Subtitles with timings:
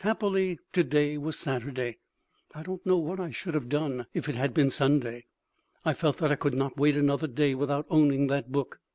[0.00, 1.98] Happily to day was Saturday.
[2.54, 5.26] I don't know what I should have done if it had been Sunday.
[5.84, 8.80] I felt that I could not wait another day without owning that book.